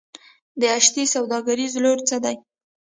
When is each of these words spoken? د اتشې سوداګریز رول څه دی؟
د 0.59 0.61
اتشې 0.77 1.03
سوداګریز 1.15 1.73
رول 1.83 1.99
څه 2.09 2.17
دی؟ 2.23 2.35